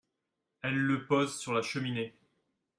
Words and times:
Elle 0.63 0.77
le 0.79 1.05
pose 1.05 1.37
sur 1.39 1.53
la 1.53 1.61
cheminée. 1.61 2.15